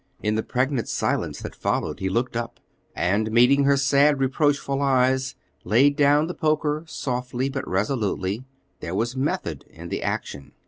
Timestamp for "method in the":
9.15-10.01